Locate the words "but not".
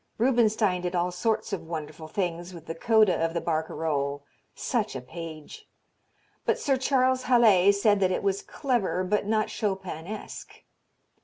9.03-9.49